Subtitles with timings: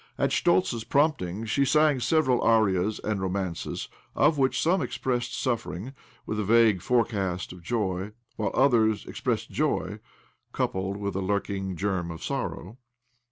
[0.17, 5.93] At Schtoltz's prompting she sang several arias and romances, of which some expressed suffering,
[6.25, 9.99] with a vague forecast of joy, while others expressed joy,
[10.53, 12.79] coupled with a lurking germ of sorrow.